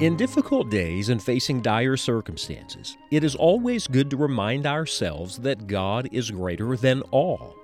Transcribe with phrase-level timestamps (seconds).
[0.00, 5.66] In difficult days and facing dire circumstances, it is always good to remind ourselves that
[5.66, 7.54] God is greater than all.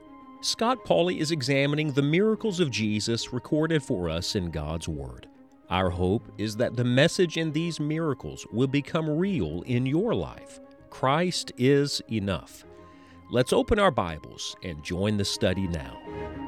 [0.43, 5.29] Scott Pauley is examining the miracles of Jesus recorded for us in God's Word.
[5.71, 10.61] Our hope is that the message in these miracles will become real in your life.
[10.91, 12.67] Christ is enough.
[13.31, 16.46] Let's open our Bibles and join the study now.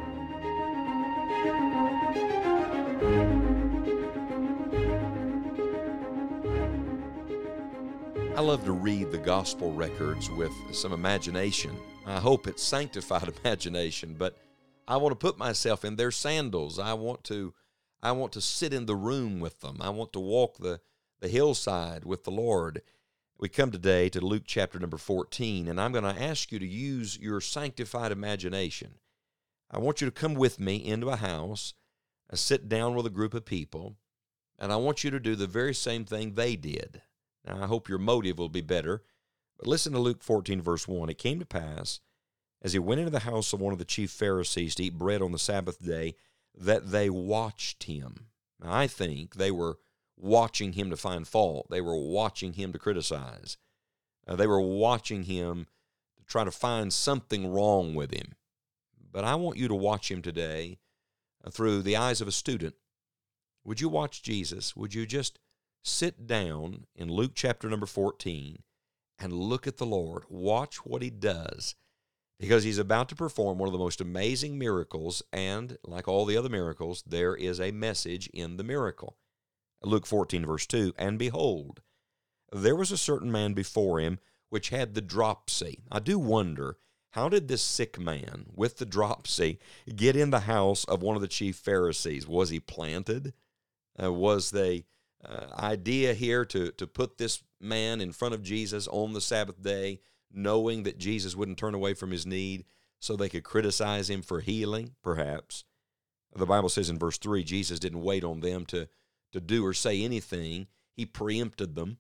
[8.39, 11.77] I love to read the gospel records with some imagination.
[12.07, 14.39] I hope it's sanctified imagination, but
[14.87, 16.79] I want to put myself in their sandals.
[16.79, 17.53] I want to
[18.01, 19.79] I want to sit in the room with them.
[19.81, 20.81] I want to walk the,
[21.19, 22.83] the hillside with the Lord.
[23.41, 26.65] We come today to Luke chapter number 14, and I'm going to ask you to
[26.65, 29.01] use your sanctified imagination.
[29.69, 31.75] I want you to come with me into a house,
[32.33, 33.97] uh, sit down with a group of people,
[34.61, 37.03] and I want you to do the very same thing they did.
[37.51, 39.03] I hope your motive will be better.
[39.59, 41.11] But listen to Luke 14, verse 1.
[41.11, 42.01] It came to pass,
[42.63, 45.23] as he went into the house of one of the chief Pharisees to eat bread
[45.23, 46.15] on the Sabbath day,
[46.57, 48.27] that they watched him.
[48.63, 49.79] Now, I think they were
[50.17, 53.57] watching him to find fault, they were watching him to criticize,
[54.27, 55.67] uh, they were watching him
[56.17, 58.35] to try to find something wrong with him.
[59.13, 60.79] But I want you to watch him today
[61.45, 62.75] uh, through the eyes of a student.
[63.65, 64.75] Would you watch Jesus?
[64.77, 65.39] Would you just
[65.83, 68.63] sit down in Luke chapter number 14
[69.19, 70.25] and look at the Lord.
[70.29, 71.75] Watch what he does
[72.39, 75.23] because he's about to perform one of the most amazing miracles.
[75.33, 79.17] And like all the other miracles, there is a message in the miracle.
[79.83, 81.81] Luke 14, verse 2 And behold,
[82.53, 84.19] there was a certain man before him
[84.51, 85.83] which had the dropsy.
[85.91, 86.79] I do wonder.
[87.13, 89.59] How did this sick man with the dropsy
[89.95, 92.29] get in the house of one of the chief Pharisees?
[92.29, 93.33] Was he planted?
[94.01, 94.85] Uh, was they
[95.25, 99.61] uh, idea here to, to put this man in front of Jesus on the Sabbath
[99.63, 100.01] day,
[100.33, 102.65] knowing that Jesus wouldn't turn away from his need
[103.01, 105.65] so they could criticize him for healing, perhaps.
[106.35, 108.89] The Bible says in verse 3 Jesus didn't wait on them to,
[109.33, 111.99] to do or say anything, he preempted them.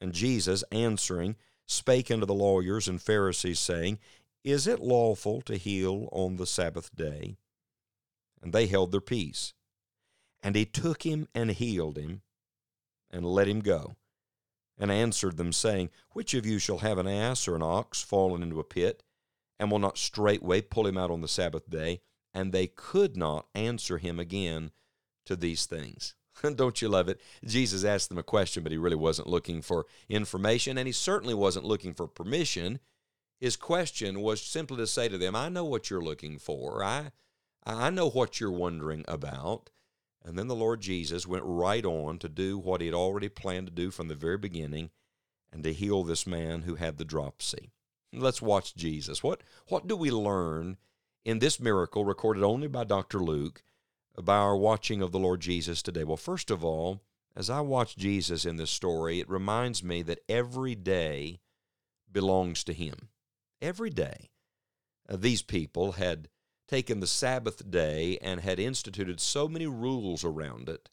[0.00, 1.36] And Jesus, answering,
[1.66, 3.98] spake unto the lawyers and Pharisees, saying,
[4.44, 7.36] Is it lawful to heal on the Sabbath day?
[8.40, 9.54] And they held their peace.
[10.40, 12.22] And he took him and healed him
[13.10, 13.96] and let him go.
[14.80, 18.42] And answered them, saying, Which of you shall have an ass or an ox fallen
[18.42, 19.02] into a pit,
[19.58, 22.00] and will not straightway pull him out on the Sabbath day?
[22.32, 24.70] And they could not answer him again
[25.26, 26.14] to these things.
[26.54, 27.20] Don't you love it?
[27.44, 31.34] Jesus asked them a question, but he really wasn't looking for information, and he certainly
[31.34, 32.80] wasn't looking for permission.
[33.40, 36.82] His question was simply to say to them, I know what you're looking for.
[36.82, 37.12] I,
[37.64, 39.70] I know what you're wondering about.
[40.28, 43.66] And then the Lord Jesus went right on to do what he had already planned
[43.68, 44.90] to do from the very beginning
[45.50, 47.70] and to heal this man who had the dropsy.
[48.12, 49.22] Let's watch Jesus.
[49.22, 50.76] What, what do we learn
[51.24, 53.20] in this miracle recorded only by Dr.
[53.20, 53.62] Luke
[54.20, 56.04] by our watching of the Lord Jesus today?
[56.04, 57.00] Well, first of all,
[57.34, 61.40] as I watch Jesus in this story, it reminds me that every day
[62.12, 63.08] belongs to him.
[63.62, 64.28] Every day.
[65.08, 66.28] Uh, these people had
[66.68, 70.88] taken the Sabbath day and had instituted so many rules around it,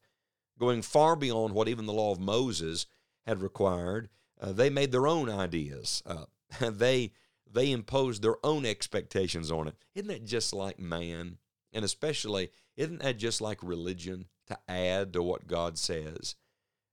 [0.57, 2.87] going far beyond what even the law of Moses
[3.25, 4.09] had required.
[4.39, 6.31] Uh, they made their own ideas up.
[6.59, 7.11] they
[7.51, 9.75] they imposed their own expectations on it.
[9.93, 11.37] Isn't that just like man?
[11.71, 16.35] And especially, isn't that just like religion to add to what God says?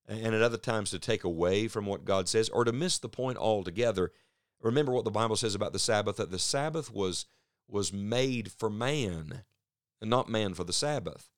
[0.07, 3.09] And at other times to take away from what God says or to miss the
[3.09, 4.13] point altogether.
[4.61, 7.27] Remember what the Bible says about the Sabbath that the Sabbath was
[7.73, 9.43] was made for man
[10.01, 11.31] and not man for the Sabbath.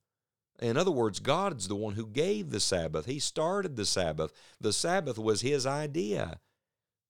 [0.60, 3.06] In other words, God's the one who gave the Sabbath.
[3.06, 4.32] He started the Sabbath.
[4.60, 6.40] The Sabbath was His idea.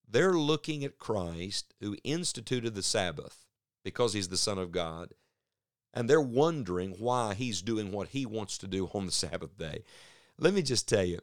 [0.07, 3.45] They're looking at Christ who instituted the Sabbath
[3.83, 5.13] because He's the Son of God.
[5.93, 9.83] And they're wondering why He's doing what He wants to do on the Sabbath day.
[10.37, 11.19] Let me just tell you,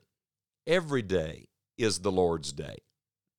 [0.66, 2.78] every day is the Lord's day.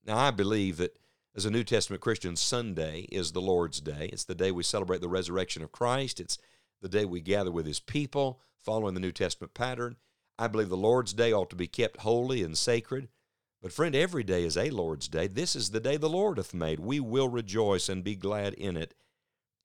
[0.06, 0.98] Now, I believe that
[1.36, 4.10] as a New Testament Christian, Sunday is the Lord's Day.
[4.14, 6.20] It's the day we celebrate the resurrection of Christ.
[6.20, 6.38] It's
[6.82, 9.96] the day we gather with His people, following the New Testament pattern.
[10.38, 13.08] I believe the Lord's Day ought to be kept holy and sacred.
[13.62, 15.26] But, friend, every day is a Lord's Day.
[15.26, 16.80] This is the day the Lord hath made.
[16.80, 18.94] We will rejoice and be glad in it.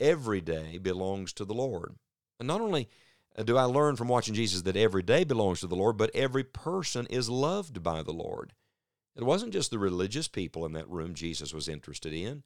[0.01, 1.97] Every day belongs to the Lord.
[2.39, 2.89] And not only
[3.37, 6.15] uh, do I learn from watching Jesus that every day belongs to the Lord, but
[6.15, 8.53] every person is loved by the Lord.
[9.19, 12.45] It wasn't just the religious people in that room Jesus was interested in.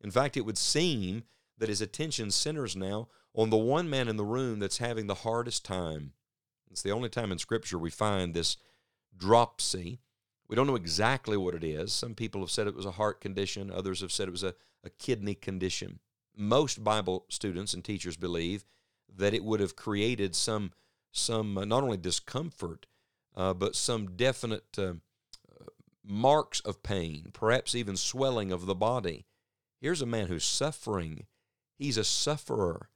[0.00, 1.24] In fact, it would seem
[1.58, 5.14] that his attention centers now on the one man in the room that's having the
[5.14, 6.12] hardest time.
[6.70, 8.56] It's the only time in Scripture we find this
[9.16, 9.98] dropsy.
[10.46, 11.92] We don't know exactly what it is.
[11.92, 14.54] Some people have said it was a heart condition, others have said it was a,
[14.84, 15.98] a kidney condition.
[16.36, 18.64] Most Bible students and teachers believe
[19.16, 20.72] that it would have created some,
[21.10, 22.86] some uh, not only discomfort,
[23.36, 24.94] uh, but some definite uh,
[26.04, 29.26] marks of pain, perhaps even swelling of the body.
[29.80, 31.26] Here's a man who's suffering.
[31.76, 32.90] He's a sufferer.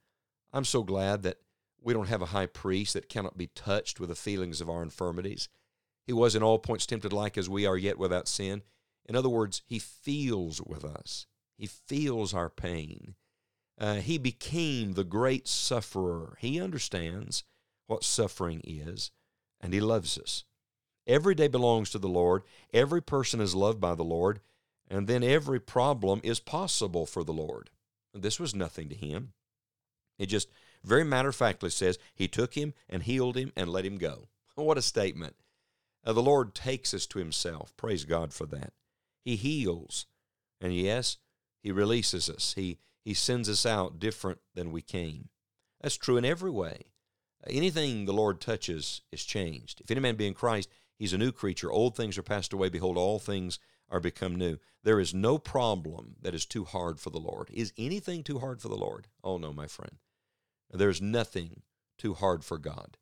[0.53, 1.37] I'm so glad that
[1.81, 4.81] we don't have a high priest that cannot be touched with the feelings of our
[4.81, 5.49] infirmities.
[6.05, 8.63] He was in all points tempted like as we are, yet without sin.
[9.05, 11.25] In other words, he feels with us,
[11.57, 13.15] he feels our pain.
[13.77, 16.37] Uh, he became the great sufferer.
[16.41, 17.45] He understands
[17.87, 19.11] what suffering is,
[19.61, 20.43] and he loves us.
[21.07, 22.43] Every day belongs to the Lord.
[22.73, 24.39] Every person is loved by the Lord.
[24.89, 27.69] And then every problem is possible for the Lord.
[28.13, 29.33] This was nothing to him.
[30.17, 30.49] It just
[30.83, 34.27] very matter of factly says he took him and healed him and let him go.
[34.55, 35.37] What a statement.
[36.03, 37.75] Uh, the Lord takes us to himself.
[37.77, 38.73] Praise God for that.
[39.23, 40.05] He heals.
[40.59, 41.17] And yes,
[41.61, 42.55] he releases us.
[42.57, 45.29] He, he sends us out different than we came.
[45.79, 46.87] That's true in every way.
[47.47, 49.79] Anything the Lord touches is changed.
[49.81, 50.67] If any man be in Christ,
[50.99, 51.71] He's a new creature.
[51.71, 52.69] Old things are passed away.
[52.69, 53.57] Behold, all things
[53.89, 54.57] are become new.
[54.83, 57.49] There is no problem that is too hard for the Lord.
[57.51, 59.07] Is anything too hard for the Lord?
[59.23, 59.95] Oh, no, my friend.
[60.69, 61.61] There's nothing
[61.97, 62.97] too hard for God.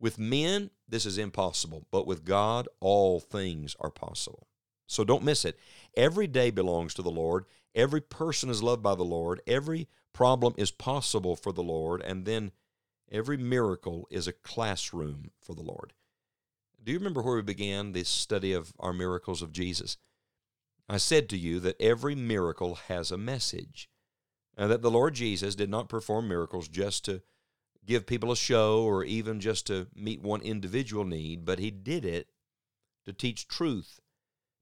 [0.00, 4.48] With men, this is impossible, but with God, all things are possible.
[4.86, 5.58] So don't miss it.
[5.96, 7.44] Every day belongs to the Lord.
[7.74, 9.40] Every person is loved by the Lord.
[9.46, 12.02] Every problem is possible for the Lord.
[12.02, 12.52] And then
[13.10, 15.92] every miracle is a classroom for the Lord.
[16.84, 19.96] Do you remember where we began this study of our miracles of Jesus?
[20.86, 23.88] I said to you that every miracle has a message,
[24.54, 27.22] and that the Lord Jesus did not perform miracles just to
[27.86, 32.04] give people a show or even just to meet one individual need, but he did
[32.04, 32.28] it
[33.06, 33.98] to teach truth,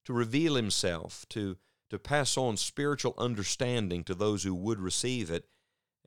[0.04, 1.56] to reveal himself, to,
[1.90, 5.48] to pass on spiritual understanding to those who would receive it.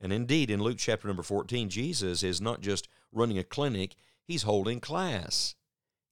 [0.00, 4.44] And indeed, in Luke chapter number 14, Jesus is not just running a clinic, he's
[4.44, 5.54] holding class.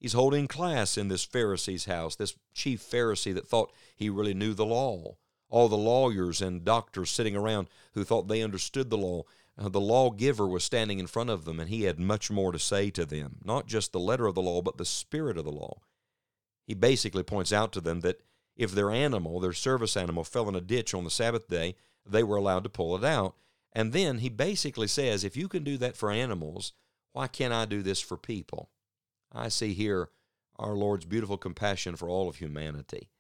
[0.05, 4.53] He's holding class in this Pharisee's house, this chief Pharisee that thought he really knew
[4.53, 5.17] the law.
[5.49, 9.23] All the lawyers and doctors sitting around who thought they understood the law.
[9.57, 12.59] Uh, the lawgiver was standing in front of them, and he had much more to
[12.59, 13.37] say to them.
[13.47, 15.79] Not just the letter of the law, but the spirit of the law.
[16.67, 18.21] He basically points out to them that
[18.57, 22.23] if their animal, their service animal, fell in a ditch on the Sabbath day, they
[22.23, 23.37] were allowed to pull it out.
[23.73, 26.75] And then he basically says, if you can do that for animals,
[27.15, 28.69] why can't I do this for people?
[29.35, 30.09] I see here
[30.57, 33.11] our Lord's beautiful compassion for all of humanity.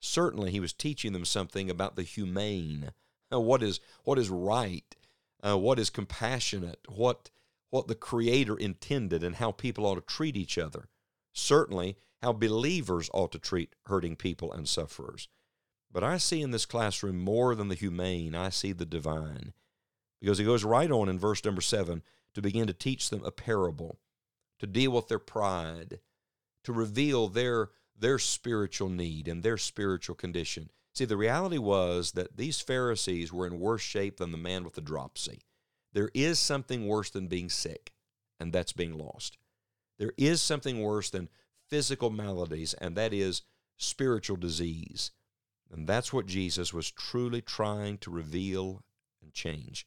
[0.00, 2.92] Certainly, he was teaching them something about the humane,
[3.30, 4.94] what is what is right,
[5.42, 7.30] uh, what is compassionate, what
[7.70, 10.88] what the Creator intended, and how people ought to treat each other.
[11.32, 15.28] Certainly, how believers ought to treat hurting people and sufferers.
[15.90, 18.34] But I see in this classroom more than the humane.
[18.34, 19.52] I see the divine,
[20.20, 22.02] because he goes right on in verse number seven
[22.34, 23.98] to begin to teach them a parable
[24.58, 26.00] to deal with their pride,
[26.64, 30.70] to reveal their, their spiritual need and their spiritual condition.
[30.94, 34.74] See, the reality was that these Pharisees were in worse shape than the man with
[34.74, 35.42] the dropsy.
[35.92, 37.92] There is something worse than being sick,
[38.38, 39.38] and that's being lost.
[39.98, 41.28] There is something worse than
[41.68, 43.42] physical maladies, and that is
[43.76, 45.10] spiritual disease.
[45.70, 48.82] And that's what Jesus was truly trying to reveal
[49.22, 49.86] and change.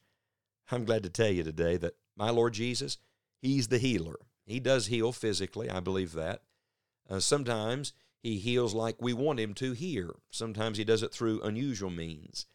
[0.71, 2.97] I'm glad to tell you today that my Lord Jesus,
[3.41, 4.17] He's the healer.
[4.47, 6.41] He does heal physically, I believe that.
[7.09, 7.91] Uh, sometimes
[8.23, 10.15] he heals like we want him to here.
[10.31, 12.45] Sometimes he does it through unusual means.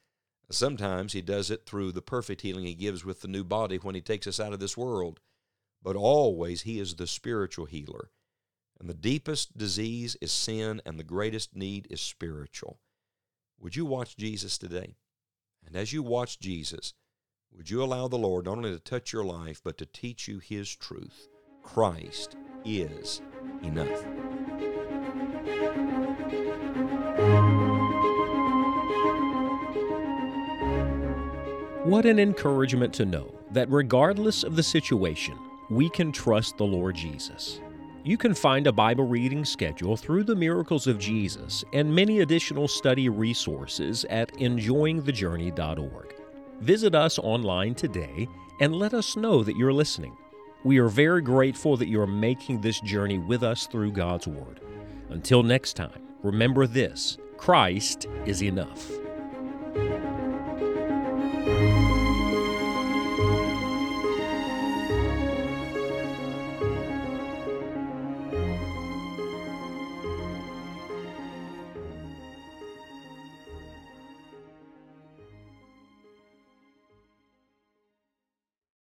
[0.50, 3.94] Sometimes he does it through the perfect healing he gives with the new body when
[3.94, 5.20] he takes us out of this world.
[5.82, 8.10] But always he is the spiritual healer.
[8.80, 12.80] And the deepest disease is sin, and the greatest need is spiritual.
[13.60, 14.96] Would you watch Jesus today?
[15.64, 16.94] And as you watch Jesus,
[17.54, 20.38] would you allow the Lord not only to touch your life, but to teach you
[20.38, 21.28] his truth?
[21.62, 23.22] Christ is
[23.62, 24.04] enough.
[31.84, 35.36] What an encouragement to know that regardless of the situation,
[35.68, 37.60] we can trust the Lord Jesus.
[38.04, 42.66] You can find a Bible reading schedule through the miracles of Jesus and many additional
[42.66, 46.14] study resources at enjoyingthejourney.org.
[46.60, 48.28] Visit us online today
[48.60, 50.16] and let us know that you're listening.
[50.64, 54.60] We are very grateful that you are making this journey with us through God's Word.
[55.10, 58.88] Until next time, remember this Christ is enough.